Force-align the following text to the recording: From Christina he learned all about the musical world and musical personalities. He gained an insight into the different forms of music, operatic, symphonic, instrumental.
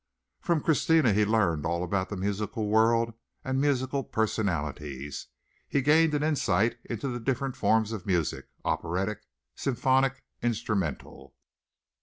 From 0.39 0.61
Christina 0.61 1.13
he 1.13 1.25
learned 1.25 1.63
all 1.63 1.83
about 1.83 2.09
the 2.09 2.17
musical 2.17 2.67
world 2.67 3.13
and 3.45 3.61
musical 3.61 4.03
personalities. 4.03 5.27
He 5.67 5.81
gained 5.81 6.15
an 6.15 6.23
insight 6.23 6.79
into 6.85 7.07
the 7.07 7.19
different 7.19 7.55
forms 7.55 7.91
of 7.91 8.07
music, 8.07 8.47
operatic, 8.65 9.21
symphonic, 9.53 10.23
instrumental. 10.41 11.35